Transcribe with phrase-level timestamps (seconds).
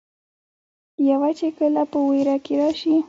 [1.09, 2.93] يو چې کله پۀ وېره کښې راشي